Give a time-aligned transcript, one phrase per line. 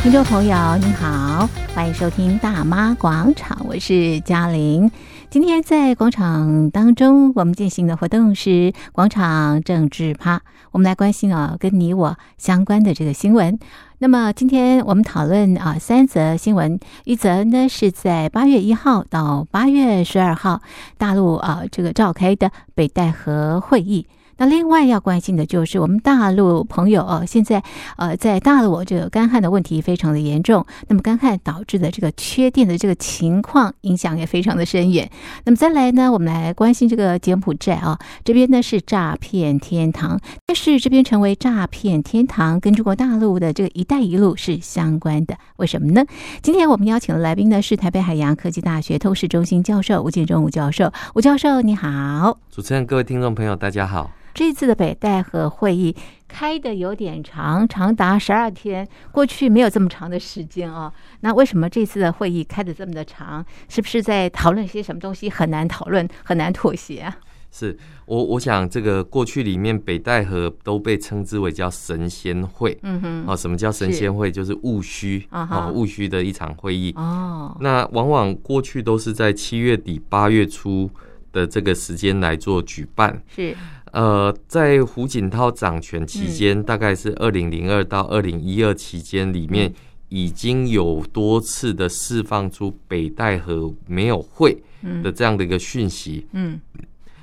[0.00, 4.90] 听众朋友您好，欢迎收听大妈广场，我是嘉玲。
[5.28, 10.40] 今天在广场当中，我们进行的活动是广场政治趴，
[10.70, 13.58] 我们来关心啊跟你我相关的这个新闻。
[13.98, 20.62] 那么今天我们讨论啊三则新闻，一则呢是在八月一号到八月十二号
[20.96, 24.06] 大陆啊这个召开的北戴河会议。
[24.38, 27.62] 那另外要关心的就是我们大陆朋友哦，现在
[27.96, 35.10] 呃在大陆这个干旱的问题非常的严重，那么干旱导致的这个缺电的这个情况影响也非常的深远。
[35.44, 46.04] 那么再来呢，我们来关心这个柬埔寨啊，这边呢是诈骗天堂，但是这边成为诈骗天堂跟中国大陆的这个“一带一路”是相关的，为什么呢？
[46.42, 54.08] 今天我们邀请的来宾呢是台北海洋科技大学透视中心教授吴建中吴教授，吴教授你好，主持人各位听众朋友大家好。
[54.38, 55.96] 这次的北戴河会议
[56.28, 60.92] 开的有点长，长达十二天，过去没有这么长的时间啊。
[61.22, 63.44] 那为什么这次的会议开的这么的长？
[63.68, 67.16] 是不是在讨论些什么东西很难讨论、很难妥协啊？
[67.50, 74.28] 是我我想这个过去里面北戴河都被称之为叫神仙会，嗯哼，哦，什么叫神仙会？
[74.28, 77.56] 是就是戊戌啊，戊戌的一场会议哦。
[77.58, 80.88] 那往往过去都是在七月底八月初
[81.32, 83.56] 的这个时间来做举办，是。
[83.92, 89.72] 呃，在胡锦涛掌权期间，嗯、大概是二零零二到二零一二期间里面，
[90.08, 94.56] 已经有多次的释放出北戴河没有会
[95.02, 96.26] 的这样的一个讯息。
[96.32, 96.60] 嗯，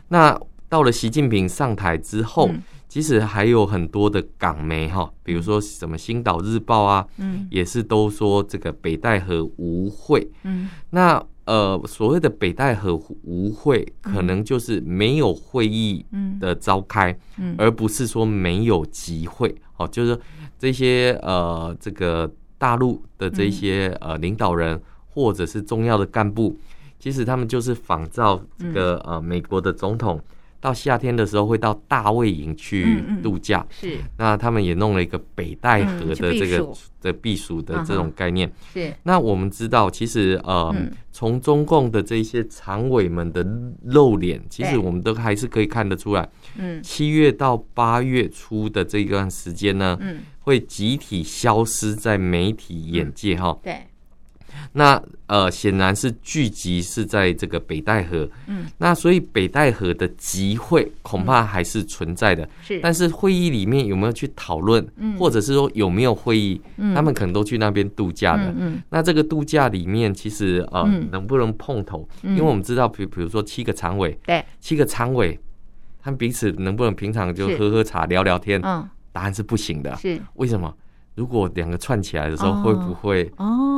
[0.08, 10.28] 那到了习近平上台之后，嗯、其实还有很多的港媒哈，比如说什么《星岛日报》啊，嗯，也是都说这个北戴河无会。
[10.44, 11.24] 嗯，那。
[11.46, 16.06] 呃，所谓的北戴河无会，可能就是没有会议
[16.40, 19.56] 的召开，嗯嗯、而不是说没有集会。
[19.78, 20.20] 哦，就是
[20.58, 26.58] 这些呃，这个大陆的这些呃领导人或者是重要的干部，
[27.00, 30.20] 其实他们就是仿照这个呃美国的总统。
[30.66, 34.00] 到夏天的时候会到大卫营去度假，是。
[34.18, 36.68] 那他们也弄了一个北戴河的这个
[37.00, 38.92] 的避暑的这种概念，是。
[39.04, 40.76] 那我们知道，其实呃，
[41.12, 43.46] 从、嗯、中共的这些常委们的
[43.84, 46.28] 露脸，其实我们都还是可以看得出来，
[46.58, 53.78] 嗯，七月到八月初的这一段时间呢，嗯，会集体消失在媒体眼界哈、嗯，对。
[54.74, 62.80] 那呃，显然是聚集是在这个北戴河，嗯，那所以北戴河的集会恐怕还是存在的，是。
[62.80, 72.08] 但是会议里面有没有去讨论，嗯，或者是说有没有会议，嗯，他们可能都去那边度假的，嗯，那这个度假里面其实呃，能不能碰头？
[72.22, 75.40] 因为我们知道，比比如说七个常委，对，七个常委，
[76.04, 78.62] 他们彼此能不能平常就喝喝茶、聊聊天？
[78.64, 80.22] 嗯，答案是不行的，是。
[80.36, 80.72] 为什么？
[81.16, 83.26] 如果两个串起来的时候，会不会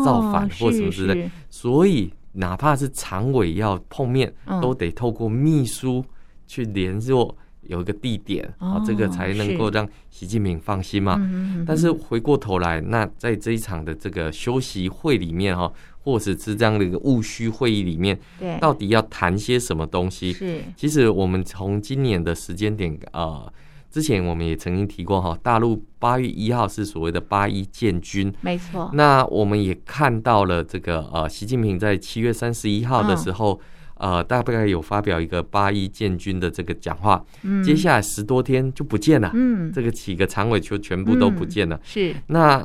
[0.03, 1.29] 造反或什么之类？
[1.49, 6.03] 所以哪怕是常委要碰面，都得透过秘书
[6.47, 11.19] 去联络，有一个地点啊，这个才能够让习近平放心嘛。
[11.65, 18.19] 但是回过头来，那在这一场的这个休息会里面哈，或者是这样的一个务虚会议里面，
[18.59, 20.33] 到底要谈些什么东西？
[20.33, 23.51] 是，其实我们从今年的时间点啊。
[23.97, 28.91] 之前我们也曾经提过哈，大陆八月一号是所谓的八一建军，没错。
[28.93, 33.59] 那我们也看到了这个呃，习近平在七月三十一号的时候，
[33.95, 37.25] 呃，大概有发表一个八一建军的这个讲话。
[37.41, 37.63] 嗯。
[37.63, 41.81] 接下来十多天就不见了，嗯，这个几个常委就全部都不见了。
[41.83, 42.13] 是。
[42.27, 42.63] 那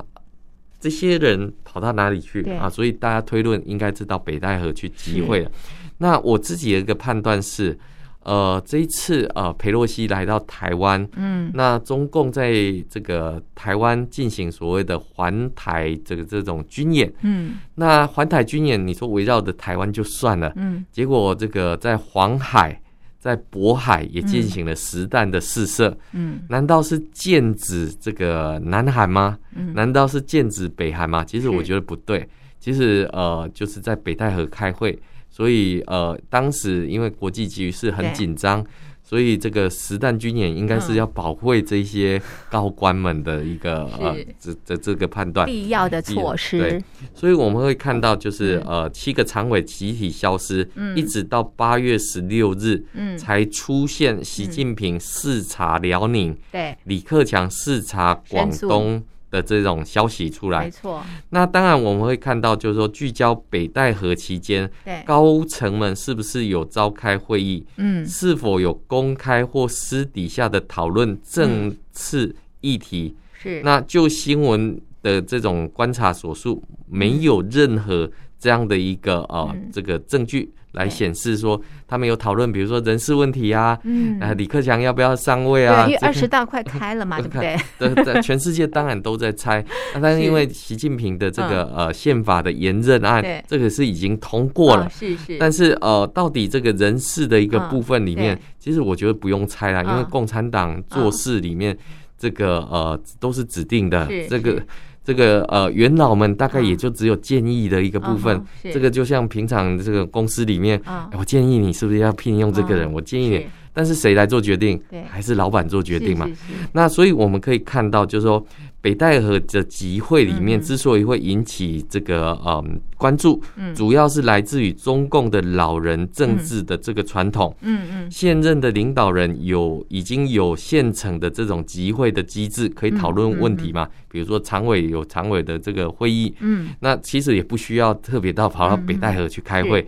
[0.79, 2.69] 这些人跑到哪里去啊？
[2.69, 5.51] 所以大家推论应该是到北戴河去集会了。
[5.97, 7.79] 那我自己的一个判断是。
[8.25, 12.53] 呃，这一次呃，裴洛西来到台湾，嗯，那中共在
[12.89, 22.81] 这个台湾进行所谓的环台这个这种军演，嗯，那环台军演，你说围绕着台湾就算了，嗯，结果这个在黄海、
[23.19, 29.39] 在渤海也进行了实弹的试射，嗯，难道是剑指这个南韩吗？
[29.57, 31.25] 嗯，难道是剑指北韩吗？
[31.25, 32.29] 其实我觉得不对，
[32.61, 34.97] 其实呃，就是在北戴河开会。
[35.33, 38.63] 所以，呃，当时因为国际局势很紧张，
[39.03, 42.21] 所以这个实弹军演应该是要保卫这些
[42.51, 46.59] 高官们的一个呃这这这个判断必要的措施。
[46.59, 46.85] 对，
[47.15, 52.85] 所以我们会看到，就是呃七个常委集体消失，一直到八月十六日，
[53.17, 59.03] 才出现习近平视察辽宁，对，李克强视察广东。
[59.33, 61.03] 的这种消息出来，没错。
[61.31, 67.65] 那当然我们会看到，就是说聚焦北戴河期间，对高层们是不是有召开会议？
[67.79, 73.17] 嗯，是否有公开或私底下的讨论政治议题？
[73.33, 73.63] 是。
[73.65, 78.11] 那就新闻的这种观察所述，没有任何
[78.43, 85.85] 这样的一个呃、嗯、这个证据来显示说他们有讨论，比如说人事问题啊，嗯，啊，李克强要不要上位啊？
[85.85, 87.57] 对，因为二十大快开了嘛， 对不对？
[87.79, 89.65] 对对， 全世界当然都在猜，
[90.03, 95.39] 但是因为习近平的这个呃宪法的延任案，这个是已经通过了，是是。
[95.39, 101.79] 但是呃，到底这个人事的一个部分里面，其实我觉得不用猜啦，因为共产党做事里面。
[102.19, 104.63] 这个呃都是指定的，这个
[105.05, 108.43] 这个呃元老们大概也就只有建议的一个部分。
[108.63, 110.81] 这个就像平常这个公司里面，
[111.19, 112.93] 我建议你是不是要聘用这个人？
[112.93, 114.81] 我建议你，但是谁来做决定？
[115.09, 116.29] 还是老板做决定嘛？
[116.73, 118.45] 那所以我们可以看到，就是说。
[118.83, 123.41] 北戴河的集会里面之所以会引起这个嗯关注，
[123.77, 127.57] 主要是来自于中共的老人政治的这个传统。
[127.61, 133.89] 嗯嗯，现任的领导人有已经有现成的这种集会的机制，可以讨论问题嘛？
[134.11, 136.35] 比如说常委有常委的这个会议。
[136.41, 139.87] 嗯，那其实也不需要特别到跑到北戴河去开会。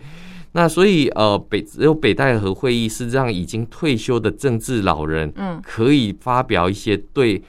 [0.53, 7.43] 那所以呃北只有北戴河会议是让已经退休的政治老人，嗯，可以发表一些对。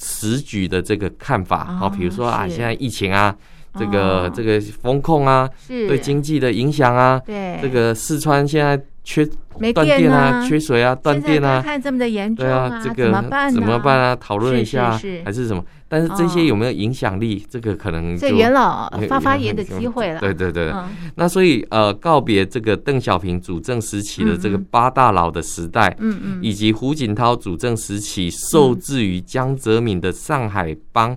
[0.00, 3.34] 时局的这个看法，好，比如说啊，现在疫情啊，
[3.78, 8.80] 这个这个风控啊，对经济的影响啊，对，这个四川现在。
[9.08, 9.24] 缺
[9.72, 13.52] 断电啊，缺水啊，断电啊，看这么的严重对啊，这个怎么办？
[13.54, 14.16] 怎么办啊？
[14.16, 15.64] 讨论一下，还是什么？
[15.86, 17.46] 但是这些有没有影响力？
[17.48, 20.18] 这个可能就元老发发言的机会了。
[20.18, 20.74] 对对对，
[21.14, 31.16] 那所以呃，告别这个邓小平主政时期的这个八大佬的时代，嗯嗯，以及胡锦涛主政时期受制于江泽民的上海帮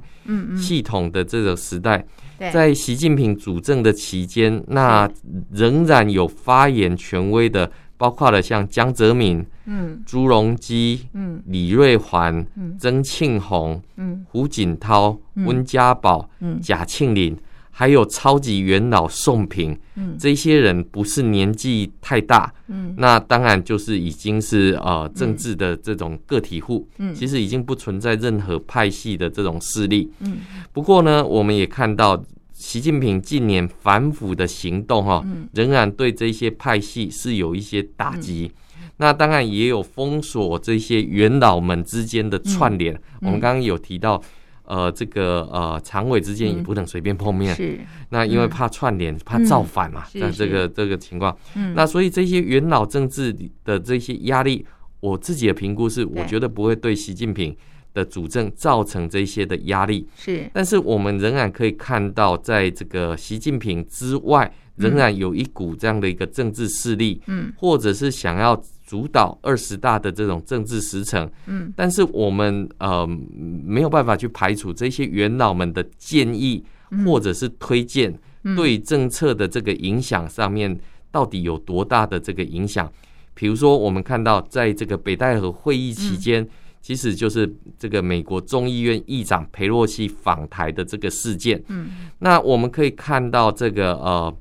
[0.56, 2.06] 系统的这个时代。
[2.52, 5.10] 在习近平主政的期间，那
[5.52, 17.38] 仍然有发言权威的，包括了像江泽民、嗯、朱镕基、嗯、李瑞环、嗯、曾庆红、嗯、胡锦涛、温家宝、嗯、贾庆林，
[17.80, 30.12] 还有超级元老宋平，嗯、这些人不是年纪太大，嗯、那当然就是已经是呃政治的这种个体户，嗯、其实已经不存在任何派系的这种势力。
[30.20, 30.40] 嗯、
[30.74, 32.22] 不过呢，我们也看到。
[32.52, 38.52] 习近平近年反腐的行动，哈，仍然对这些派系是有一些打击。
[38.98, 42.94] 那当然也有封锁这些元老们之间的串联。
[43.22, 44.22] 我们刚刚有提到，
[44.70, 47.54] 呃，这个呃，常委之间也不能随便碰面。
[47.54, 47.78] 是。
[48.10, 50.06] 那因为怕串联，怕造反嘛。
[50.14, 51.38] 那这个这个情况。
[51.76, 53.36] 那所以这些元老政治
[53.66, 54.66] 的这些压力，
[55.02, 57.54] 我自己的评估是，我觉得不会对习近平。
[57.92, 68.56] 的主政造成这些的压力是，但是我们仍然可以看到，在这个习近平之外，仍然有一股这样的一个政治势力，嗯，或者是想要
[68.90, 76.64] 主导二十大的这种政治时程，嗯，但是我们呃没有办法去排除这些元老们的建议
[77.06, 78.12] 或者是推荐
[78.56, 80.76] 对政策的这个影响上面
[81.12, 82.92] 到底有多大的这个影响？
[83.36, 86.48] 比如说，我们看到在这个北戴河会议期间。
[86.82, 91.62] 其实就是这个美国众议院议长佩洛西访台的这个事件。
[91.68, 91.90] 嗯，
[92.20, 94.34] 那我们可以看到这个呃，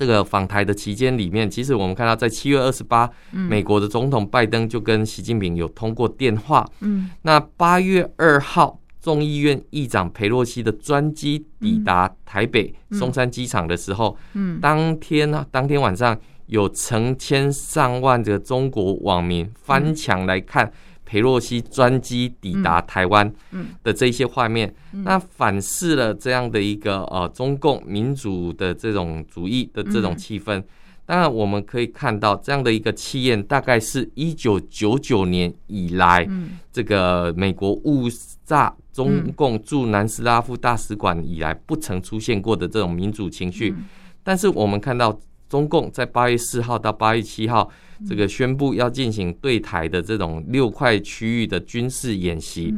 [0.00, 6.66] 这个访台的期间里面，其实我们看到在七月二十八，美国的总统拜登就跟习近平有通过电话。
[6.80, 20.72] 嗯，那八月二号，众议院议长佩洛西的专机抵达台北松山机场的时候，嗯，当天呢，当天晚上有成千上万的中国网民翻墙来看。
[21.10, 23.34] 裴洛西专机抵达台湾
[23.82, 30.62] 的这些画面，那反噬了这样的一个呃中共民主的这种主义的这种气氛。
[31.04, 36.24] 当然，我们可以看到这样的一个气焰，大概是一九九九年以来，
[36.70, 38.04] 这个美国误
[38.44, 43.74] 炸中共驻南斯拉夫大使馆以来不曾出现过的这种民主情绪。
[44.22, 47.68] 但是，我们看到中共在八月四号到八月七号。
[48.08, 52.74] 这个宣布要进行对台的这种六块区域的军事演习。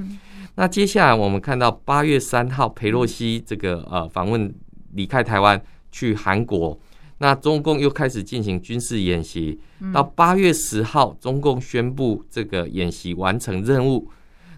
[0.57, 4.53] 那接下来我们看到八月三号，佩洛西这个呃访问
[4.95, 5.61] 离开台湾
[5.91, 6.79] 去韩国，
[7.19, 9.59] 那中共又开始进行军事演习。
[9.95, 14.11] 到八月十号，中共宣布这个演习完成任务。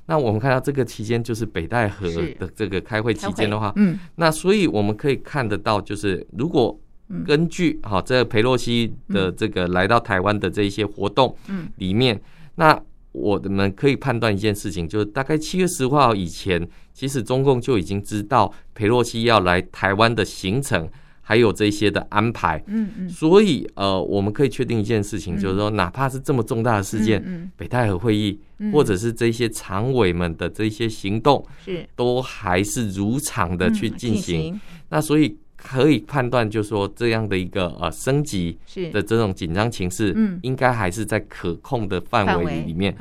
[0.07, 6.79] 那我们看到这个期间就是北戴河的这个开会期间的话，嗯，那所以我们可以看得到，就是如果。
[7.27, 12.21] 根据好，这个裴洛西的这个来到台湾的这一些活动，嗯里面，
[12.55, 12.81] 那
[13.13, 20.89] 我们可以判断一件事情，就是大概七月十五号以前，其实中共就已经知道裴洛西要来台湾的行程，
[21.21, 22.61] 还有这些的安排。
[22.67, 23.09] 嗯嗯。
[23.09, 28.41] 所以呃，我们可以确定一件事情，就是说，哪怕是这么重大的事件，北戴河会议，
[28.73, 34.59] 或者是这些常委们的这些行动，是都还是如常的去进行。
[34.89, 35.37] 那所以。
[35.65, 38.59] 可以判断，就是说这样的一个呃升级
[38.93, 42.95] 的这种紧张情势，嗯，应该还是在可控的范围里面。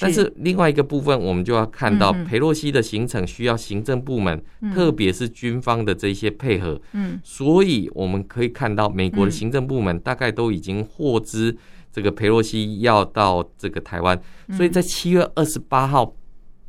[0.00, 0.32] 但是。
[0.46, 4.40] 另外一个部分，我们就要看到佩洛西的行程需要行政部门，
[4.72, 6.80] 特别是军方的这些配合。
[6.92, 11.56] 嗯，所以我们可以看到，美国的行政部门大概都已经获知
[11.92, 14.16] 这个佩洛西要到这个台湾，
[14.52, 16.14] 所以在七月二十八号。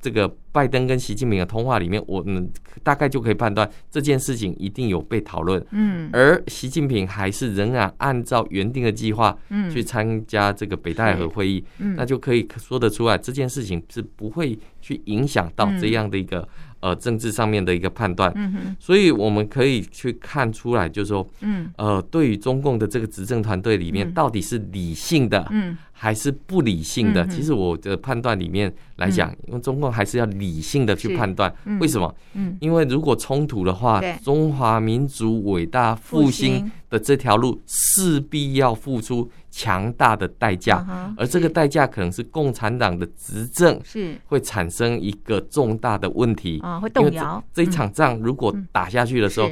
[0.07, 2.49] 这个拜登跟习近平的通话里面，我们
[2.81, 5.61] 大概就可以判断这件事情一定有被讨论。
[5.71, 16.47] 嗯，而习近平还是仍然按照原定的计划，嗯，去参加这个北戴河会议，嗯，那就可以说得出来，这件事情是不会去影响到这样的一个。
[16.79, 18.31] 呃，政治上面的一个判断，
[18.79, 27.25] 所以我们可以去看出来，就是说，嗯，呃，对于中共的这个执政团队里面，到底是理性的，嗯，还是不理性的？
[27.27, 32.13] 其实我的判断里面来讲，因为中共还是要理性的去判断，为什么？
[32.33, 36.71] 嗯，因为如果冲突的话，中华民族伟大复兴。
[36.89, 40.85] 的这条路势必要付出强大的代价，
[41.17, 47.43] 而这个代价可能是共产党的执政是会产生一个重大的问题啊，会动摇。
[47.51, 49.49] 这一场仗如果打下去的时候。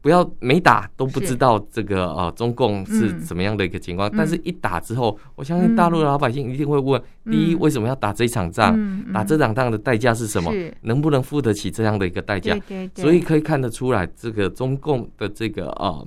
[0.00, 9.12] 不要没打都不知道这个呃中共是怎么样的一个情况，但是一打之后，我相信大陆的老百姓一定会问：第一，为什么要打这一场仗？
[9.12, 10.52] 打这场仗的代价是什么？
[10.82, 12.56] 能不能付得起这样的一个代价？
[12.94, 16.06] 所以可以看得出来，这个中共的这个呃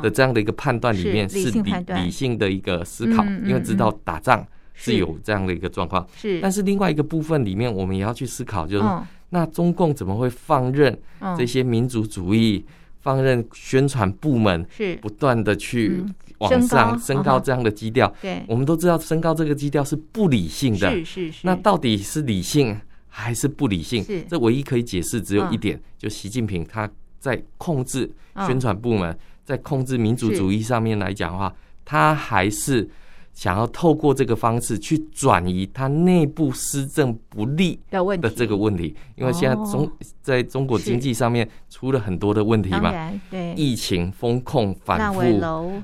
[0.00, 6.06] 的这样的一个判断里面是理理性的一个思考，因为知道打仗是有这样的一个状况。
[6.14, 8.84] 是，但是另外一个部分里面，我们也要去思考，就是
[9.30, 10.96] 那中共怎么会放任
[11.36, 12.64] 这些民族主义？
[13.02, 14.96] 放任宣传部门是。
[14.96, 16.02] 不断的去
[16.38, 17.38] 往上升高。
[17.38, 21.40] 这样的基调，对，我们都知道升高这个基调是不理性的，是是是。
[21.42, 24.02] 那到底是理性还是不理性？
[24.28, 28.10] 这唯一可以解释只有一点，就习近平他在控制
[28.46, 31.54] 宣传部门，在控制民主主义上面来讲的话，
[31.84, 32.88] 他还是。
[33.34, 39.88] 想要透过这个方式去转移他内部施政不利的问的这个问题，因为现在中
[40.20, 42.92] 在中国经济上面出了很多的问题嘛，
[43.30, 45.20] 对，疫情风控反复，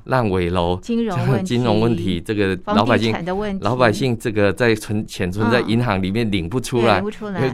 [0.05, 3.15] 烂尾楼、 金融问题、金融问题，这个老百姓
[3.61, 7.01] 老百姓这个在存钱存在银行里面领不出来，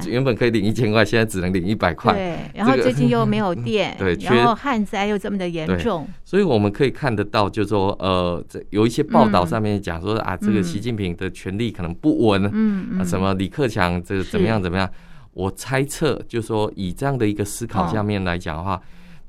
[0.08, 2.14] 原本可以领一千块，现在只能领一百块。
[2.14, 9.74] 对，然后最近又没有电， 对，然后旱灾又这么的严重，所以我们可以看得到，就是说呃，这有一些报道上面。
[9.84, 14.88] 讲说啊，这个习近平的权力可能不稳，嗯，啊，什么李克强这个怎么样怎么样？
[15.34, 18.80] 我猜测，就是说以这样的一个思考下面来讲的话，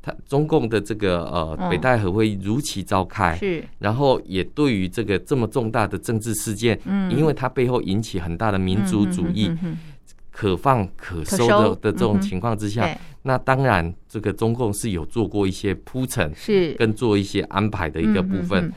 [0.02, 9.52] 他中共的这个呃北戴河会议如期召开，是，然后也对于这个这么重大的政治事件，嗯，因为它背后引起很大的民族主义，
[10.32, 12.88] 可放可收的的这种情况之下，
[13.24, 16.74] 那当然这个中共是有做过一些铺陈，是。
[16.74, 18.72] 跟做一些安排的一个部分。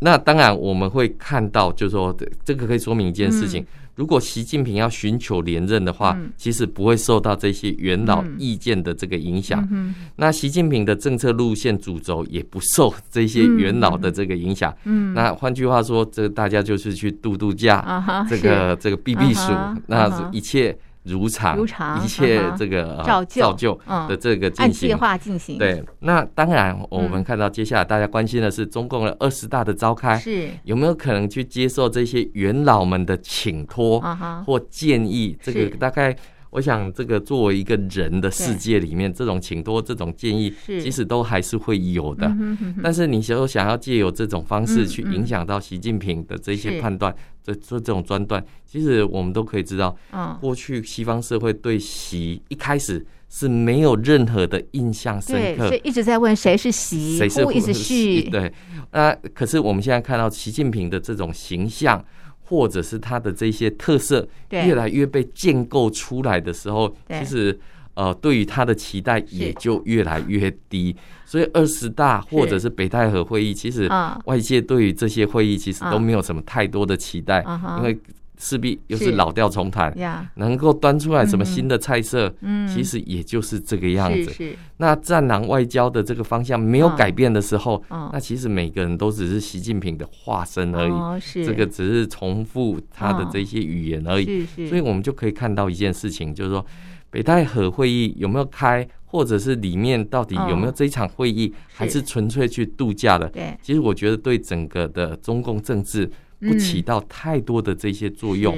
[0.00, 3.66] 那当然，我们会看到，就是说，这个可以说明一件事情：
[3.98, 9.68] 如果习近平要寻求连任的话，其实不会受到这些元老意见的这个影响。
[10.14, 14.72] 那习近平的政策路线主轴也不受 这些元老的这个影响。
[15.14, 19.52] 那换句话说，这大家就是去度度假，这个这个避避暑，
[19.88, 20.78] 那一切。
[21.04, 23.78] 如常，如常，一切这个照照旧
[24.08, 25.58] 的这个进行，按计划进行。
[25.58, 34.00] 对，那当然，我们看到接下来大家关心的是中共的二十大的召开，是有没有可能去接受这些元老们的请托
[34.44, 35.36] 或建议？
[35.42, 36.16] 这个大概。
[36.50, 42.34] 我想，这个作为一个人的世界里面，这种请托、这种建议，其实都还是会有的。
[42.82, 49.94] 但是，你想想要借由这种方式去影响到习近平的这些判断，这这这种专断，其实我们都可以知道，
[50.40, 58.22] 过去西方社会对习一开始是没有任何的印象深刻，所以一直在问谁是习，谁是胡是旭。
[58.22, 58.50] 对，
[58.92, 62.02] 那可是我们现在看到习近平的这种形象。
[62.48, 67.58] 或者是它的这些特色越来越被建构出来的时候，其实
[67.92, 70.96] 呃，对于他的期待也就越来越低。
[71.26, 73.86] 所以二十大或者是北戴河会议，其实
[74.24, 77.44] 外界对于这些会议其实都没有什么太多的期待，
[77.76, 77.98] 因为
[78.40, 79.92] 势必又是老调重弹，
[80.36, 84.30] 能够端出来什么新的菜色，嗯，其实也就是这个样子。
[84.30, 91.44] 是，那战狼外交的这个方向没有改变的时候，那其实每个人都只是习近平的化身而已，是。
[91.44, 94.46] 这个只是重复他的这些语言而已。
[94.68, 96.64] 所以我们就可以看到一件事情，就是说
[97.10, 103.28] 北戴河会议有没有开，或者是里面到底有没有这一场会议，还是纯粹去度假的？
[103.30, 106.08] 对，其实我觉得对整个的中共政治。
[106.40, 108.56] 不起到太多的这些作用，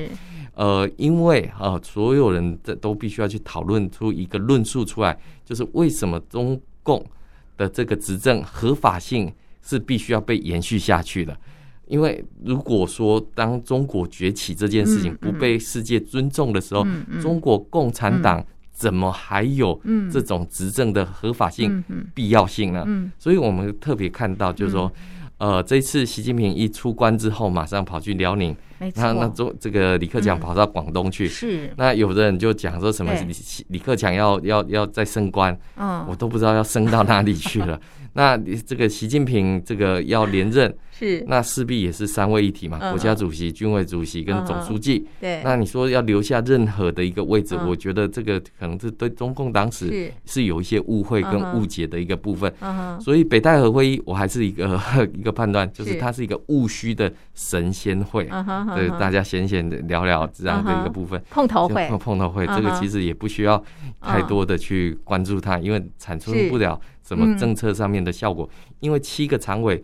[0.54, 7.02] 呃，因为呃，所有人这都必须要去讨论出一个论述出来，就是为什么中共
[7.56, 9.32] 的这个执政合法性
[9.62, 11.34] 是必须要被延续下去的。
[11.86, 16.86] 因为如果说当中国崛起这件事情不被世界尊重的时候，
[17.22, 19.80] 中国共产党怎么还有
[20.12, 21.82] 这种执政的合法性、
[22.14, 22.84] 必要性呢？
[23.18, 24.92] 所以我们特别看到，就是说。
[25.40, 28.54] 呃，这次习近平一出关之后，马上跑去辽宁，
[28.94, 33.34] 那那中这个李克强跑到广东去，是那有的人就讲说什么李
[33.68, 37.80] 李克强要要要再升官，嗯，我都不知道要升到哪里去了。
[38.12, 40.72] 那这个习近平这个要连任。
[41.00, 45.06] 是，那势必也是三位一体嘛，国家主席、军委主席跟总书记。
[45.18, 50.50] 对，那你说要留下任何的一个位置，我觉得这个可能是对中共当时是。
[50.50, 52.52] 有一些误会跟误解的一个部分。
[53.00, 54.80] 所以北戴河会议，我还是一个
[55.14, 58.24] 一个判断，就是它是一个务虚的神仙会。
[58.74, 61.22] 对，大家闲闲的聊聊这样的一个部分。
[61.30, 63.62] 碰头会，碰头会，这个其实也不需要
[64.00, 68.50] 太多的去关注它，因为产出不了什么政策上面的效果。
[68.80, 69.80] 因为七个常委。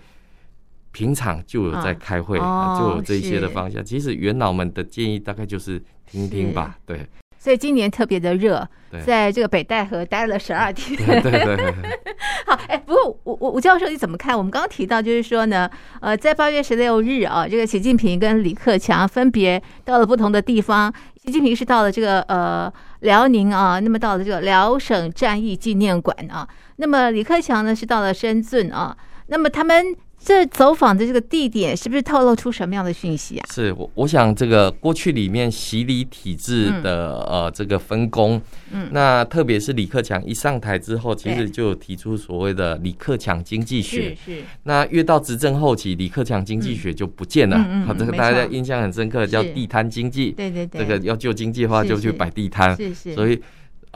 [0.96, 3.84] 平常就有在开会，就有这些的方向。
[3.84, 7.06] 其实元老们的建议大概就是听听吧，对。
[7.38, 8.66] 所以今年特别的热，
[9.04, 10.96] 在这个北戴河待了十二天。
[10.96, 11.74] 对对对。
[12.46, 14.36] 好，哎，不过吴教授你怎么看？
[14.36, 20.90] 我们刚刚提到就是说呢，呃，在八月十六日啊，这个习近平跟李克强分别到了不同的地方。
[21.22, 29.94] 习近平是到了这个呃辽宁啊，那么到了这个辽省战役纪念馆啊，那么李克强呢是到了深圳啊，那么他们。
[30.26, 33.46] 这走访的这个地点是不是透露出什么样的讯息啊？
[33.54, 38.42] 是我我想这个过去里面洗礼体制的呃这个分工，
[38.72, 44.42] 嗯，那特别是李克强一上台之后，其实就提出所谓的李克强经济学，是是。
[44.64, 47.56] 那越到执政后期，李克强经济学就不见了，
[47.86, 53.14] 好，这个大家印象很深刻，叫地摊经济，对对对，这个要救经济的话就去摆地摊，是是。
[53.14, 53.40] 所以。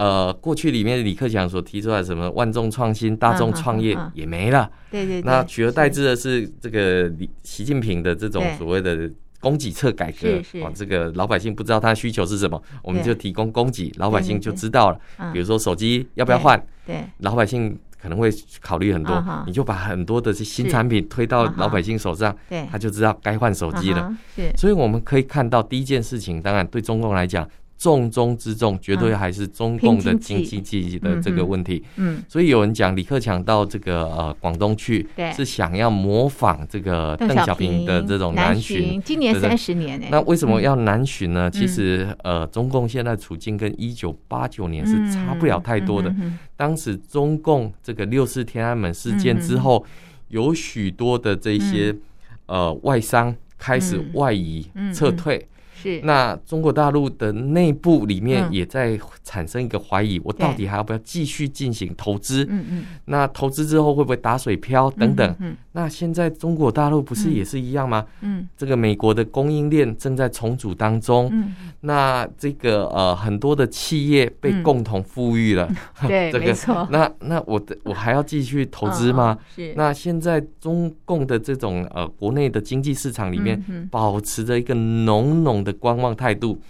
[0.01, 4.71] 呃，过去里面李克强所提出来什么万众创新、大众创业也没了。
[4.91, 5.21] 对对。
[5.21, 10.43] 那取而代之的是这个李习近平的这种所谓的供给侧改革。
[10.43, 14.99] 是啊，这个老百姓不知道他需求是什么，我们就提供供给，老百姓就知道了。
[15.35, 16.59] 比如说手机要不要换？
[16.87, 17.05] 对。
[17.19, 18.31] 老百姓可能会
[18.63, 24.17] 考虑很多，你就把很多的新产品推到老百姓手上，对，他就知道该换手机了。
[24.35, 24.51] 是。
[24.57, 27.47] 所以我们可以看到第一件事情，当然对中共来讲。
[27.81, 31.83] 重中之重，绝对还是中共的经济经济的这个问题。
[31.97, 39.01] 嗯，所以有人讲李克强到这个呃广东去，是想要模仿这个邓小平的这种南巡。
[39.03, 41.51] 今年三十年，那为什么要南巡呢？
[41.51, 46.15] 其实呃，中共现在处境跟一九八九年是差不了太多的。
[46.59, 49.83] 当时中共这个六四天安门事件之后，
[50.29, 51.97] 有许多的这些
[52.45, 55.49] 呃外商开始外移撤退。
[55.81, 62.45] 是，那中国大陆的内部里面也在产生一个怀疑，我到底还要不要继续进行投资？
[62.51, 65.35] 嗯嗯，那投资之后会不会打水漂等等？
[65.41, 68.05] 嗯，那现在中国大陆不是也是一样吗？
[68.21, 75.73] 嗯，这个美国的供应链正在重组当中，嗯，那这个呃很多的企业被共同富裕了，
[76.07, 76.87] 对， 没错。
[76.91, 79.39] 那那我的我还要继续投资吗？
[79.55, 79.73] 是。
[79.77, 85.70] 那现在中共的这种呃国内的经济市场里面保持着一个浓浓的。
[85.73, 86.61] 观望态度，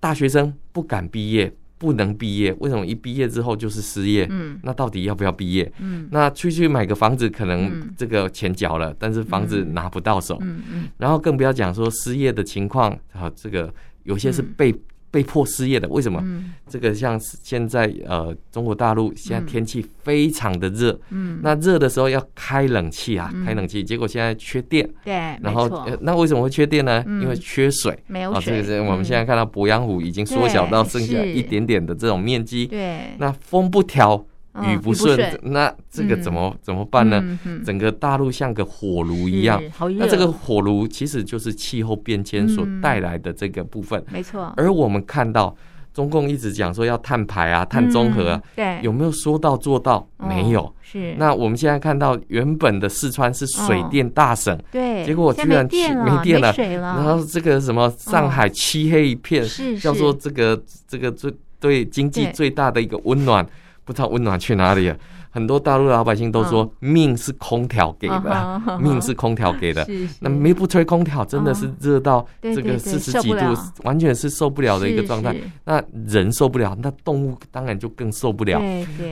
[0.00, 2.52] 大学生不敢毕业，不能毕业。
[2.60, 4.26] 为什么一毕业之后就是失业？
[4.30, 5.72] 嗯，那到底要不要毕业？
[5.78, 10.38] 嗯，那出去买个房子，可能这个钱缴了，但是房子拿不到手。
[10.40, 13.72] 嗯嗯，然后更不要讲说失业的情况，啊，这个
[14.04, 14.74] 有些是被。
[15.10, 16.20] 被迫失业的，为什么？
[16.22, 27.02] 嗯、这个像现在呃，中国大陆现在天气非常的热，嗯，那热的时候要开冷气啊，嗯、开冷气，结果现在缺电，对，然后、呃、那为什么会缺电呢？
[27.06, 28.38] 嗯、因为缺水，没有水。
[28.38, 34.24] 啊、这个是我们现在看到鄱阳湖已经缩小到剩下一点点的这种面积，对，那风不调。
[34.64, 37.38] 雨不顺，那这个怎么怎么办呢？
[37.64, 39.62] 整个大陆像个火炉一样，
[39.96, 44.02] 那这个火炉其实就是气候变迁所带来的这个部分。
[44.10, 44.52] 没错。
[44.56, 45.54] 而我们看到
[45.92, 50.08] 中共一直讲说要碳排啊、碳中和啊，对，有没有说到做到？
[50.18, 50.72] 没有。
[50.80, 51.14] 是。
[51.18, 56.54] 那我们现在看到原本的四川是水电大省，对，结果居然没电了。
[56.56, 63.44] 然后这个什么上海漆黑一片，是叫做这个这个最对经济最大的一个温暖，
[63.88, 64.96] 不知道温暖去哪里了。
[65.30, 69.86] 很多大陆的老百姓都说，命是空调给的，命是空调给的。
[70.20, 73.38] 那没不吹空调，真的是热到这个四十几度，
[73.84, 75.34] 完全是受不了的一个状态。
[75.64, 78.60] 那人受不了，那动物当然就更受不了。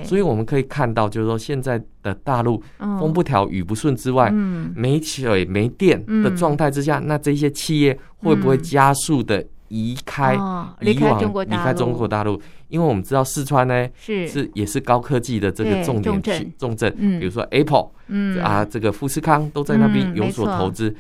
[0.05, 4.31] 所以我们可以看到，就是说现在的大陆风不调雨不顺之外，
[4.75, 9.43] 没水没电的状态之下，那这些企业会不会加速的？
[9.69, 14.27] 移开，移往离开中国大陆，因为我们知道四川呢是。
[14.29, 18.43] 是也是高科技的这个重点区重镇，比如说 Apple，嗯。
[18.43, 20.95] 啊，这个富士康都在那边有所投资。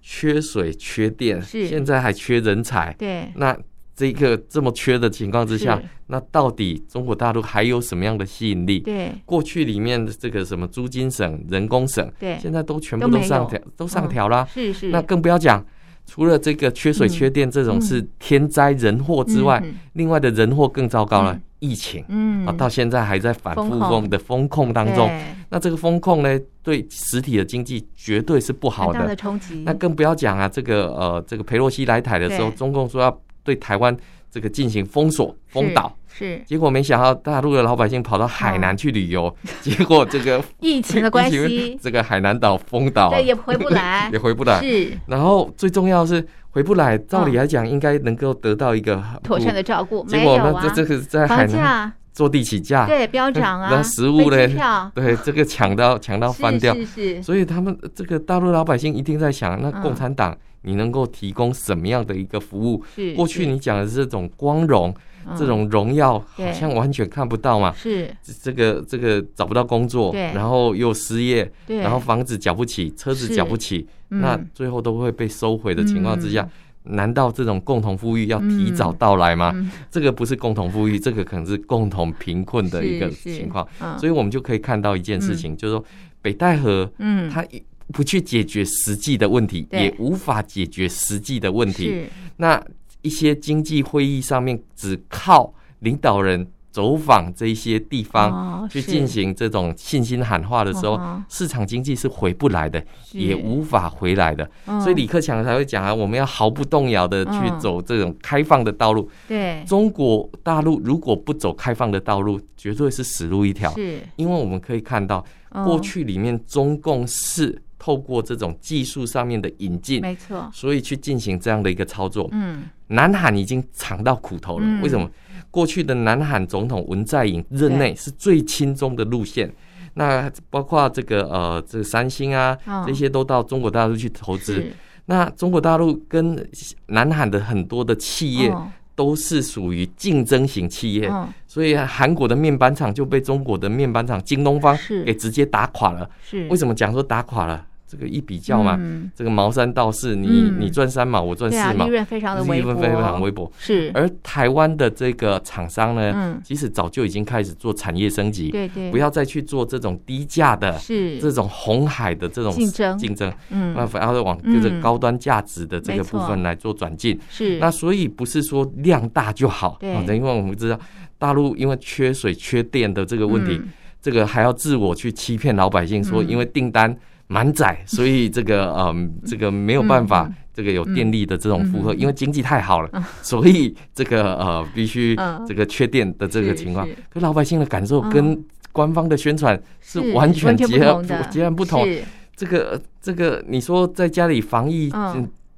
[0.00, 3.54] 缺水缺电，现在还缺人才，对，那
[3.94, 8.78] 这个这么缺的情况之下，那到底中国大陆还有什么样的吸引力？
[8.78, 15.62] 对，过去里面的这个什么租金省、人工省，对，现在都全部都上调，都上调了，是是，那更不要讲。
[16.08, 25.10] 除了这个缺水缺电这种是天灾人祸之外，另外的人祸更糟糕了，疫情，嗯，啊，到现在还在反复风的风控当中。
[25.50, 29.06] 那这个风控呢，对实体的经济绝对是不好的。
[29.06, 29.62] 的冲击。
[29.66, 33.94] 那更不要讲啊，这个呃，这个佩洛西来台的时候，中共说要对台湾
[34.30, 35.94] 这个进行封锁、封岛。
[36.10, 44.60] 是，结果没想到大陆的老百姓跑到海南去旅游， 结果这个疫情的关系， 这个海南岛封岛，对，也回不来， 也回不来。
[44.60, 62.82] 是，然后最重要是回不来，照理来讲应该能够得到一个妥善的照顾，结果呢，这这个在海南坐地起价，对，飙涨啊，那食物呢，对，这个抢到抢到翻掉，是是，所以他们这个大陆老百姓一定在想，那共产党你能够提供什么样的一个服务？
[63.16, 64.94] 过去你讲的是这种光荣。
[65.36, 67.70] 这种荣耀好像完全看不到嘛？
[67.76, 68.08] 是。
[68.42, 76.48] 这个这个找不到工作，然后又失业，然后房子缴不起，车子缴不起，那最后都会被收回的情况之下，
[76.84, 79.52] 难道这种共同富裕要提早到来吗？
[79.90, 83.66] 这个不是共同富裕，这个可能是共同贫困的一个情况。
[83.98, 85.84] 所以我们就可以看到一件事情，就是说
[86.22, 87.44] 北戴河，嗯，它
[87.92, 92.06] 不去解决实际的问题，也无法解决实际的问题。
[92.36, 92.62] 那。
[93.00, 104.50] 一些经济会议上面只靠领导人走访这些地方去进行这种信心喊话的时候，市场经济是回不来的，也无法回来的。
[104.82, 109.08] 所以李克强才会讲啊，我们要毫不动摇的去走这种开放的道路。
[109.28, 113.72] 对，中国大陆如果不走开放的道路，绝对是死路一条。
[113.74, 115.24] 是，因为我们可以看到
[115.64, 117.62] 过去里面中共是。
[117.88, 122.28] 透过这种技术上面的引进，没错，所以去进行这样的一个操作。
[122.32, 124.66] 嗯，南韩已经尝到苦头了。
[124.82, 125.10] 为什么？
[125.50, 129.50] 过去的南韩总统文在寅任内是最亲中的路线，
[129.94, 132.54] 那包括这个呃，这个三星啊，
[132.86, 134.70] 这些都到中国大陆去投资。
[135.06, 136.46] 那中国大陆跟
[136.88, 138.54] 南韩的很多的企业
[138.94, 141.10] 都是属于竞争型企业，
[141.46, 146.06] 所以韩国的面板厂就被中国的面板厂京东方给直接打垮了。
[146.20, 147.64] 是为什么讲说打垮了？
[147.88, 153.50] 这个一比较嘛，嗯、这个毛三到四，你、嗯、你赚三毛，我赚四毛，利润非常的微薄，利润非常微薄。
[153.58, 161.18] 是，而台湾的这个厂商呢，嗯、其实早就已经开始做产业升级，对对，不要再去做这种低价的，是。
[161.18, 162.98] 这种红海的这种竞争。
[162.98, 167.18] 竞争，嗯，那反而往就是高端价值的这个部分来做转进。
[167.30, 170.78] 是、嗯，那所以不是说量大就好，对，因为我们知道
[171.16, 173.68] 大陆因为缺水缺电的这个问题，嗯、
[174.00, 176.94] 这个还要自我去欺骗老百姓说，因为订单。
[177.28, 185.14] 满载，所以这个 嗯，这个没有办法，这个有电力的这种负荷，因为经济太好了，所以这个呃必须
[185.46, 191.86] 这个缺电的这个情况，可老百姓的感受跟官方的宣传是完全截然截然不同。
[192.34, 194.90] 这个这个，你说在家里防疫，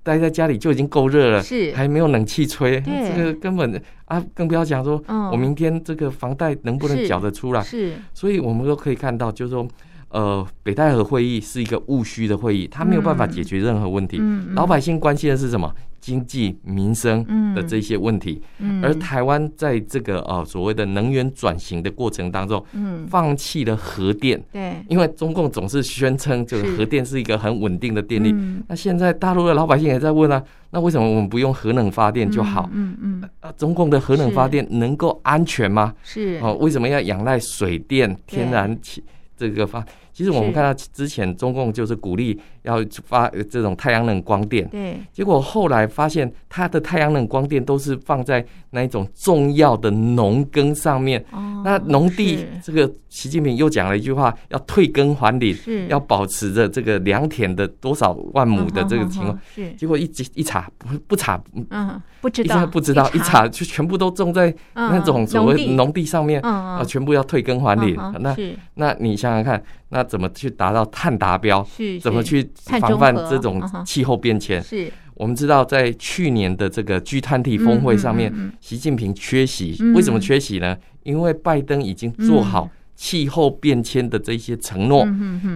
[0.02, 1.72] 待在家里就已经够热了，是。
[1.74, 7.62] 还没有冷气吹，这个根本啊，更不要讲说，我明天这个房贷能不能缴得出来？
[7.62, 9.68] 是，所以我们都可以看到，就是说。
[10.10, 14.20] 呃，北戴河会议是一个务虚的会议，它没有办法解决任何问题。
[14.54, 15.72] 老百姓关心的是什么？
[16.00, 17.22] 经济民生
[17.54, 18.40] 的这些问题。
[18.82, 24.42] 而台湾在这个呃所谓的能源转型的过程当中，嗯、放弃了核电。
[24.50, 28.32] 对，因为中共总是宣称就是核电是一个很稳定的电力。
[28.32, 32.68] 嗯、那现在大陆的老百姓也在问啊，那为什么我们不用核能发电就好？
[32.72, 35.94] 嗯嗯，嗯嗯中共的核能发电能够安全吗？
[36.02, 39.04] 是哦，为什么要仰赖水电、天然气？
[39.40, 39.84] 这个发。
[40.12, 51.24] 其实我们看到之前中共就是鼓励要发这种太阳能光电，对，结果后来发现它的太阳能光电都是放在那一种重要的农耕上面。
[51.30, 59.38] 哦，那农地这个习近平又讲了一句话，要退耕还林，是要保持着这个良田的多少万亩的这个情况。
[59.54, 67.96] 是，结果一一查不不查，嗯，不知道不知道一查就全部都种在那种所谓农地上面，啊，全部要退耕还林。
[68.20, 68.36] 那
[68.74, 69.62] 那你想想看。
[69.90, 71.66] 那怎么去达到碳达标？
[72.00, 74.62] 怎么去防范这种气候变迁？
[74.62, 79.76] 是，我们知道在去年的这个 G20 峰会上面，习近平缺席。
[79.94, 80.76] 为什么缺席呢？
[81.02, 85.06] 因为拜登已经做好气候变迁的这些承诺，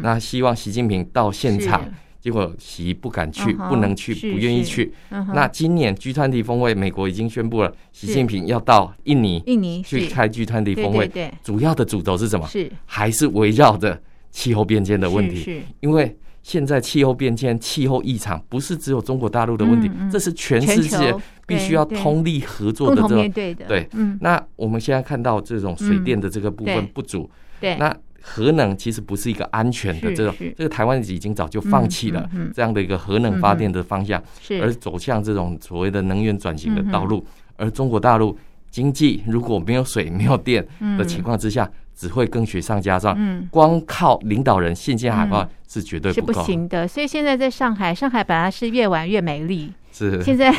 [0.02, 1.84] 那希望习近平到现场，
[2.20, 4.92] 结果习不敢去，不能去，不愿意去。
[5.10, 11.10] 那今年 G20 峰会，美国已经宣布了，习近平要到印尼，印尼去开 G20 峰会，
[11.42, 12.48] 主要的主轴是什么？
[12.48, 14.00] 是还是围绕着？
[14.34, 21.14] 气候变迁的问题，因为现在气候变迁、气候异常不是只有中国大陆的问题，这是全世界
[21.46, 23.32] 必须要通力合作的这种。
[23.68, 23.88] 对，
[24.20, 34.20] 那我们现在看到这种水电的这个部分不足，对，那核能其实不是一个安全的这种，这个台湾已经早就放弃了这样的一个核能发电的方向，
[34.60, 37.24] 而走向这种所谓的能源转型的道路。
[37.56, 38.36] 而中国大陆
[38.68, 40.66] 经济如果没有水、没有电
[40.98, 43.14] 的情况之下，只会更雪上加霜。
[43.16, 46.87] 嗯，光靠领导人信心喊话是绝对不够，是不行的。
[46.88, 49.72] 所以现在在上海，上海本来是越玩越美丽。
[49.96, 50.52] 是，现在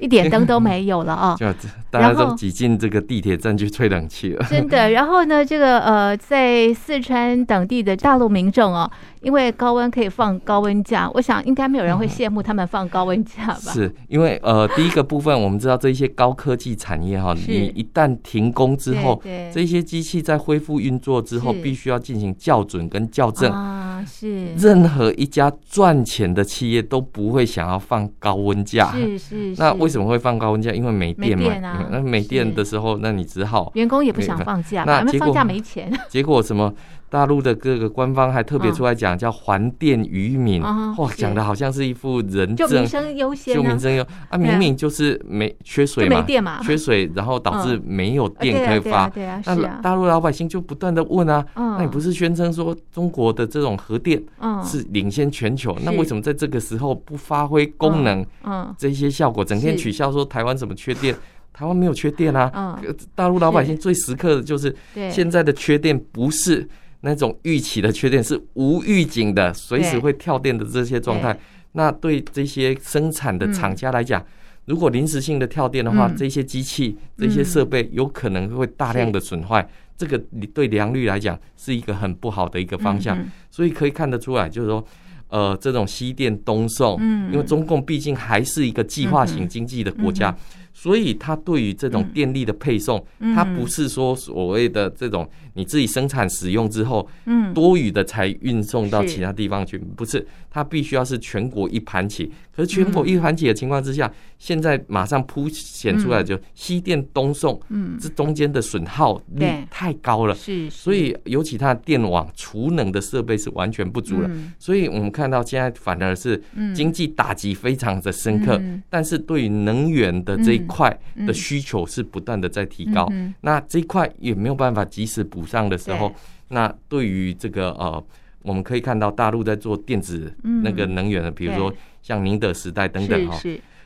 [0.00, 1.36] 一点灯都没有了啊！
[1.38, 1.46] 就
[1.90, 4.44] 大家都挤进这个地铁站去吹冷气了。
[4.50, 13.72] 真的，然后呢，这个呃，在四川等地的大陆民众哦，因为高温可以放高温假，我想应该没有人会羡慕他们放高温假吧？
[13.72, 19.22] 是因为呃，第一个部分我们知道这一些高科技产业哈，你一旦停工之后，
[19.52, 24.04] 这些机器在恢复运作之后，必须要进行校准跟校正啊。
[24.04, 28.79] 是，任何一家赚钱的企业都不会想要放高温假。
[28.92, 30.70] 是是，那为什么会放高温假？
[30.70, 31.52] 因为没电嘛。
[31.90, 35.92] 那没电的时候，那你只好员工也不想放假，那结果放假没钱。
[36.08, 36.72] 结果什么？
[37.10, 40.62] 大陆的各个官方还特别出来讲，叫还电于民。
[40.62, 46.08] 哇，讲的好像是一副仁政，就民生优先，就民生优啊，明明就是没缺水
[46.40, 49.10] 嘛，缺水，然后导致没有电可以发。
[49.44, 54.22] 那大陆老百姓就不断的问啊，那你不是宣称说中国的这种核电
[54.64, 55.76] 是领先全球？
[55.84, 58.24] 那为什么在这个时候不发挥功能？
[58.44, 61.12] 嗯，这些效果，整天取笑说台湾怎么缺电？
[61.52, 62.80] 台湾没有缺电啊。
[63.16, 64.74] 大陆老百姓最时刻的就是
[65.10, 66.68] 现在的缺电不是。
[67.02, 71.38] 那种预期的缺电是无预警的，随时会跳电的这些状态，
[71.72, 74.24] 那对这些生产的厂家来讲，
[74.66, 80.18] 如果临时性的跳电的话，这些机器、这些设备有可能会大量的损坏，这个
[80.52, 83.18] 对良率来讲是一个很不好的一个方向，
[83.50, 84.84] 所以可以看得出来，就是说，
[85.28, 87.00] 呃，这种西电东送，
[87.32, 90.36] 因为中共毕竟还是一个计划型经济的国家。
[90.72, 93.04] 所以，它对于这种电力的配送，
[93.34, 102.30] 它不是说所谓的这种你自己生产使用之后，嗯，多余的才运送到其他地方去，不是，它必须要是全国一盘棋。
[102.54, 114.30] 可是全国一盘棋的情况之下，现在马上凸显出来，就西电东送，嗯，这中间的损耗率太高了，是，所以尤其它的电网储能的设备是完全不足了。
[114.58, 116.42] 所以我们看到现在反而是
[116.74, 120.96] 经济打击非常的深刻，但是对于能源的这一块
[121.26, 123.08] 的需求是不断的在提高，
[123.40, 126.14] 那这一块也没有办法及时补上的时候，对。
[126.48, 128.04] 那对于这个呃，
[128.42, 133.38] 我们可以看到大陆在做电子那个能源的，嗯、比如说像宁德时代等等哈，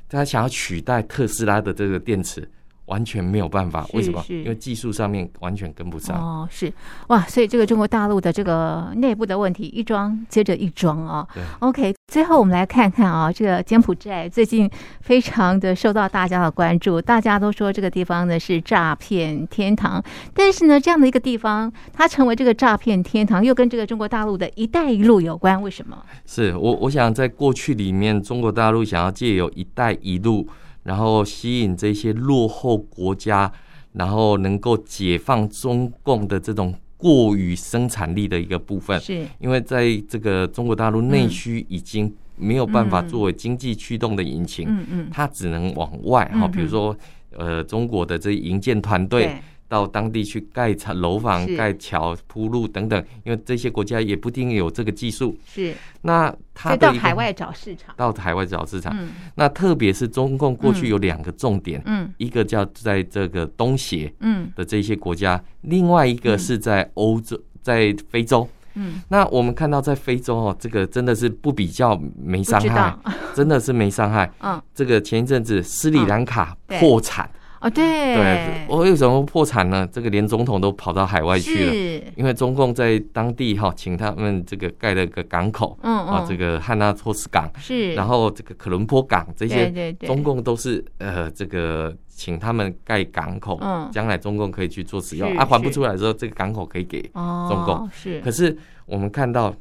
[0.08, 2.48] 他想要取代特斯拉的这个电池。
[2.86, 4.22] 完全没有办法，为什么？
[4.28, 6.16] 因为技术上面完全跟不上。
[6.16, 6.72] 哦，是
[7.08, 11.26] 哇，所以这个中国大陆的这个内部的问题一桩接着一桩啊。
[11.32, 11.42] 对。
[11.60, 14.70] OK，最后我们来看看啊，这个柬埔寨最近
[15.00, 20.02] 非常的受到大家的关注，大家都说这个地方呢是诈骗天堂，
[20.34, 25.96] 但是呢，这样的一个地方，它成为这个诈骗天堂，又跟这个中国大陆的一带一路有关，为什么？
[26.26, 30.46] 是我我想在过去里面，中国大陆想要借由一带一路。
[30.84, 33.50] 然后吸引这些落后国家，
[33.94, 39.26] 然后能够解放中共的这种过于生产力的一个部分，是。
[39.40, 46.96] 因为在这个中国大陆内需已经没有办法作为经济驱动的引擎，嗯嗯，它只能往外哈，比如说
[47.32, 49.34] 呃中国的这营建团队。
[49.68, 55.36] 到当地去盖厂、楼房、盖桥、铺路等等，因为这些国家也不一定有这个技术。
[55.46, 58.96] 是，那他到海外找市场，到海外找市场。
[58.98, 64.50] 嗯，那特别是中共过去有两个重点，嗯，一个叫在这个东协，嗯。
[64.54, 68.48] 的这些国家，另外一个是在欧洲，在非洲。
[68.74, 72.96] 嗯，那我们看到在非洲哦，这个真的是不比较没伤害，
[73.34, 74.30] 真的是没伤害。
[74.40, 77.28] 嗯，这个前一阵子斯里兰卡破产。
[77.64, 79.88] 哦，对，对，我为什么破产呢？
[79.90, 82.02] 这个连总统都跑到海外去了，是。
[82.14, 98.20] 因为中共在当地哈，请他们这个盖了个港口，嗯嗯，啊，这个汉纳托斯港是，然后这个可伦坡港这些，中共都是呃，这个请他们盖港口，嗯，将来中共可以去做使用，啊，还不出来的时候，这个港口可以给中共，是。
[98.20, 99.54] 可是我们看到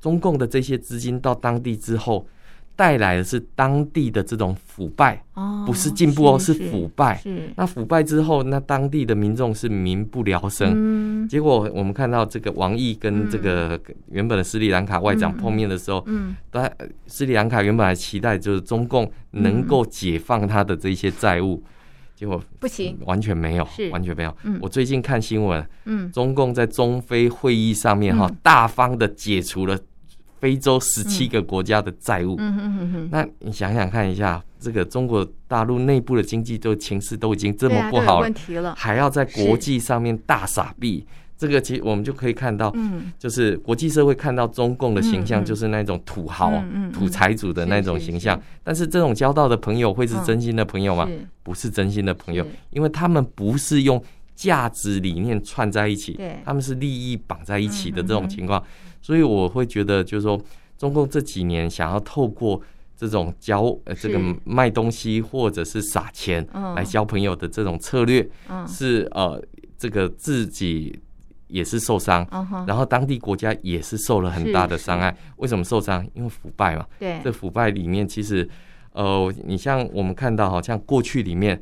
[0.00, 2.26] 中共的这些资金到当地之后。
[2.80, 5.22] 带来的是当地的这种腐败，
[5.66, 7.18] 不是进步哦，是腐败。
[7.18, 7.50] 是。
[7.54, 11.28] 那腐败之后，那当地的民众是民不聊生。
[11.28, 13.78] 结果我们看到这个王毅跟这个
[14.10, 16.34] 原本的斯里兰卡外长碰面的时候，嗯，
[17.06, 21.62] 斯里兰卡原本还期待就是中共能够解放他的这些债务，
[22.14, 24.34] 结果不行，完全没有，完全没有。
[24.58, 29.78] 我最近看新闻，嗯，中共在中非会议上面哈，大方的解除了。
[30.40, 32.36] 非洲十七个国家的债务，
[33.10, 46.50] 那你想想看一下，这个中国大陆内部的经济都情势都已经这么不好了，还要在国际上面大傻逼，这个其实我们就可以看到，嗯，就是国际社会看到中共的形象就是那种土豪、
[46.90, 51.06] 土财主的那种形象，但是这种交到的朋友会是真心的朋友吗？
[51.42, 54.02] 不是真心的朋友，因为他们不是用
[54.34, 58.62] 价值理念串在一起，他们是利益绑在一起的这种情况。
[59.00, 60.40] 所以我会觉得，就是说，
[60.76, 62.60] 中共这几年想要透过
[62.96, 68.28] 这种交呃这个卖东西或者是撒钱来交朋友的这种策略，
[68.66, 69.42] 是呃
[69.78, 70.98] 这个自己
[71.48, 72.26] 也是受伤，
[72.66, 75.16] 然后当地国家也是受了很大的伤害。
[75.36, 76.06] 为什么受伤？
[76.14, 76.86] 因为腐败嘛。
[76.98, 78.46] 对，这腐败里面其实
[78.92, 81.60] 呃，你像我们看到，好像过去里面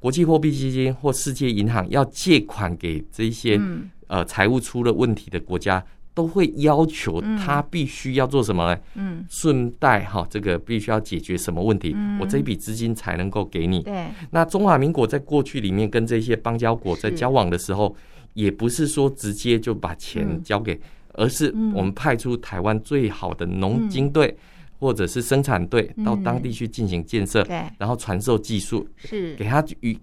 [0.00, 3.60] 国际货币基金或世界银行要借款给这些
[4.08, 5.84] 呃财务出了问题的国家。
[6.12, 8.80] 都会要求他必须要做什么呢？
[8.94, 11.96] 嗯，顺带哈，这个必须要解决什么问题？
[12.20, 13.82] 我这一笔资金才能够给你。
[13.82, 14.06] 对。
[14.30, 17.94] 那中华民国在过去里面跟这些邦交国在交往的时候，
[18.34, 20.78] 也不是说直接就把钱交给，
[21.14, 24.36] 而是我们派出台湾最好的农经队
[24.78, 27.46] 或者是生产队到当地去进行建设，
[27.78, 29.96] 然后传授技术，是给他与。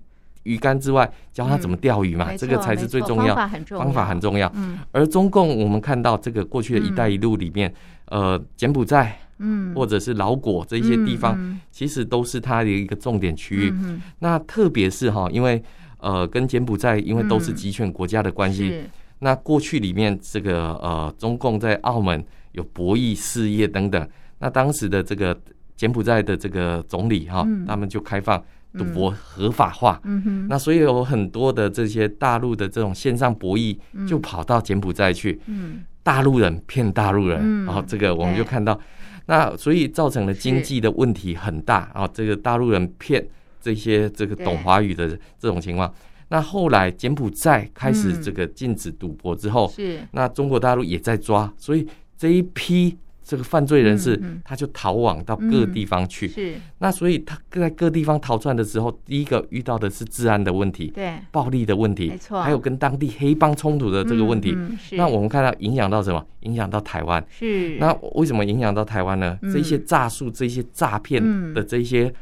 [0.48, 3.36] 鱼竿之外，教他怎么钓鱼嘛，这个才是最重要。
[3.36, 4.50] 方法很重要。
[4.56, 4.80] 嗯。
[4.94, 7.74] 而中共，我们看到这个过去的一带一路里面，
[8.06, 13.74] 呃，柬埔寨，嗯，或者是老果这些地方，其实都是它的一个重点区域。
[14.20, 15.62] 那特别是哈，因为
[16.00, 18.84] 呃，跟柬埔寨因为都是集权国家的关系，
[19.20, 24.08] 那过去里面这个呃，中共在澳门有博弈事业等等，
[24.40, 25.38] 那当时的这个
[25.76, 28.42] 柬埔寨的这个总理哈，他们就开放。
[28.74, 33.78] 赌博合法化，嗯哼，那所以有很多的这些大陆的这种线上博弈，
[34.08, 38.80] 就跑到柬埔寨去，嗯，大陆人骗大陆人，然后这个我们就看到，
[39.26, 43.26] 那所以造成了经济的问题很大啊，这个大陆人骗
[43.60, 45.08] 这些这个懂华语的
[45.40, 45.92] 这种情况，
[46.30, 52.98] 那后来柬埔寨开始这个禁止赌博之后，是，那中国大陆也在抓，所以这一批。
[53.28, 56.30] 这个犯罪人士，他就逃往到各地方去。
[56.30, 64.58] 是，那所以他在各地方逃窜的时候，第一个遇到的是治安的问题，对，暴力的问题，没错，还有跟当地黑帮冲突的这个问题。
[64.94, 66.26] 那我们看到影响到什么？
[66.42, 67.22] 影响到台湾。
[67.30, 69.38] 是，那为什么影响到台湾呢？
[69.52, 71.22] 这些诈术、这些诈骗
[71.54, 72.14] 的这些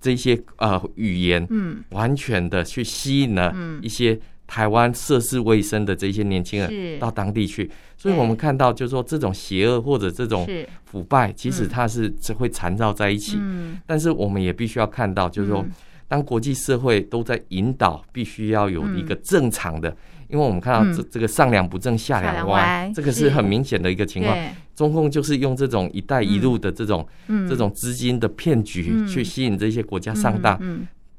[0.00, 4.16] 这些呃语言，嗯，完全的去吸引了一些。
[4.46, 10.48] 台湾涉世未深的这些年轻人到当地去，所以我们看到，就是说这种邪恶或者这种
[10.84, 13.38] 腐败，其实它是只会缠绕在一起。
[13.86, 15.66] 但是我们也必须要看到，就是说，
[16.06, 19.94] 当国际社会都在引导，必须要有一个正常的，
[20.28, 24.36] 因为我们看到这这个上梁不正下梁歪，这个是很明显的一个情况。
[24.76, 27.06] 中共就是用这种“一带一路”的这种
[27.48, 30.60] 这种资金的骗局，去吸引这些国家上当。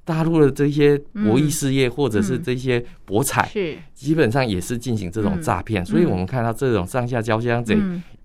[0.08, 3.76] 大陆的这些博弈事业，或者是这些博彩，是。
[3.94, 7.78] 基本上也是进行这种诈骗，所以我们看到这种上下交相贼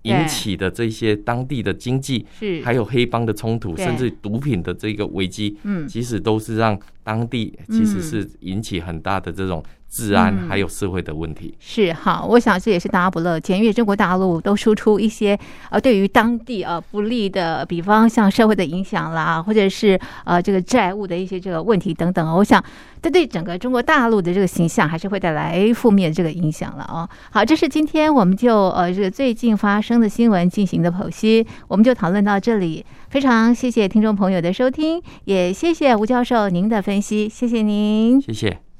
[0.03, 2.63] 引起的这些当地的经济，是。
[2.63, 9.61] 还有黑帮的冲突，甚至毒品的这个危机，嗯，其实都是让当地其实是引起很大的这种。
[9.93, 15.37] 治安还有社会的问题、嗯、是哈，我想这也是大家不乐见，因为中国大陆都输出一些
[15.69, 22.37] 呃对于当地呃不利的，比方像社会的影响啦，或者是呃这个债务的一些这个问题等等。
[22.37, 22.63] 我想
[23.03, 27.07] 这对整个中国大陆的这个形象还是会带来负面这个影响了哦。
[27.29, 32.83] 好，这是今天我们就呃这个最近发生的新闻进行的剖析，我们就讨论到这里。
[33.09, 38.72] 非常谢谢听众朋友的收听，也谢谢吴教授您的分析，谢谢您，谢谢。